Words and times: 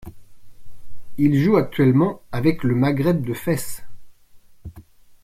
Il 1.19 1.39
joue 1.39 1.57
actuellement 1.57 2.23
avec 2.31 2.63
le 2.63 2.73
Maghreb 2.73 3.23
de 3.23 3.35
Fès. 3.35 3.85